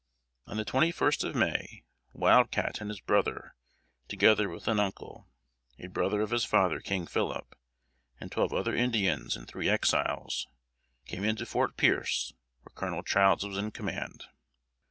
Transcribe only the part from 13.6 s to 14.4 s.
command.